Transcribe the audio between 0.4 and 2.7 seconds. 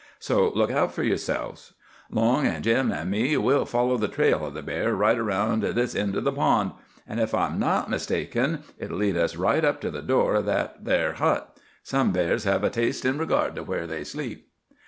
look out for yourselves. Long an'